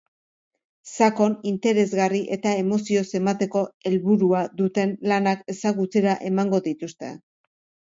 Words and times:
Sakon, 0.93 1.35
interesgarri 1.51 2.21
eta 2.37 2.53
emozioz 2.63 3.03
emateko 3.21 3.63
helburua 3.91 4.43
duten 4.63 4.97
lanak 5.13 5.47
ezagutzera 5.57 6.19
emango 6.33 6.65
dituzte. 6.73 7.15